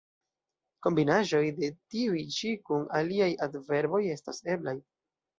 [0.85, 4.75] Kombinaĵoj de tiuj ĉi kun aliaj adverboj estas eblaj.